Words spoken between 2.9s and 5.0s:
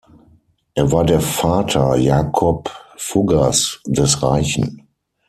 Fuggers "des Reichen".